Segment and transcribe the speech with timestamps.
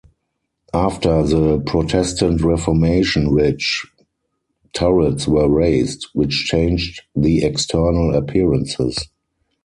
[0.73, 3.85] After the Protestant Reformation, ridge
[4.73, 8.97] turrets were raised, which changed the external appearances.